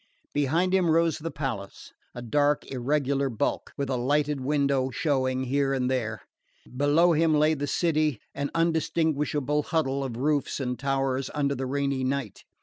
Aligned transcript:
Behind 0.33 0.73
him 0.73 0.89
rose 0.89 1.19
the 1.19 1.29
palace, 1.29 1.93
a 2.15 2.23
dark 2.23 2.65
irregular 2.71 3.29
bulk, 3.29 3.71
with 3.77 3.87
a 3.87 3.97
lighted 3.97 4.39
window 4.41 4.89
showing 4.89 5.43
here 5.43 5.73
and 5.75 5.91
there. 5.91 6.23
Before 6.75 7.15
him 7.15 7.35
lay 7.35 7.53
the 7.53 7.67
city, 7.67 8.19
an 8.33 8.49
indistinguishable 8.55 9.61
huddle 9.61 10.03
of 10.03 10.17
roofs 10.17 10.59
and 10.59 10.79
towers 10.79 11.29
under 11.35 11.53
the 11.53 11.67
rainy 11.67 12.03
night. 12.03 12.45